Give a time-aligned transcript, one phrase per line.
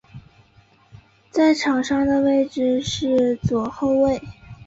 [1.29, 4.19] 在场上的位置是左后卫。